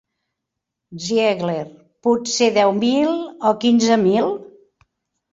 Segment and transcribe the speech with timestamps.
[1.01, 1.67] Ziegler:
[2.07, 3.11] potser deu mil...
[3.49, 4.33] o quinze mil?